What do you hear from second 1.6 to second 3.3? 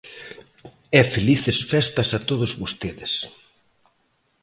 festas a todos vostedes.